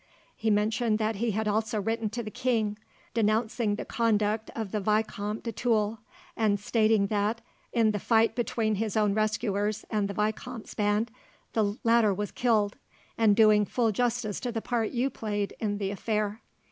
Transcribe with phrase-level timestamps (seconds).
[0.35, 2.79] He mentioned that he had also written to the king,
[3.13, 5.99] denouncing the conduct of the Vicomte de Tulle;
[6.35, 11.11] and stating that, in the fight between his own rescuers and the vicomte's band,
[11.53, 12.77] the latter was killed,
[13.15, 16.41] and doing full justice to the part you played in the affair.